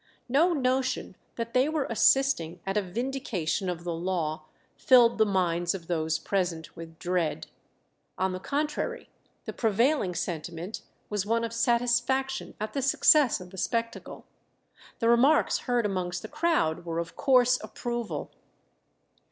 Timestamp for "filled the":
4.75-5.27